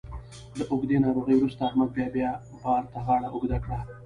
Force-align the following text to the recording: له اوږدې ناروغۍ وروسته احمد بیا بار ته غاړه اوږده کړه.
له 0.57 0.63
اوږدې 0.71 0.97
ناروغۍ 1.05 1.35
وروسته 1.37 1.61
احمد 1.69 1.89
بیا 2.15 2.29
بار 2.61 2.83
ته 2.91 2.99
غاړه 3.05 3.27
اوږده 3.31 3.57
کړه. 3.63 3.79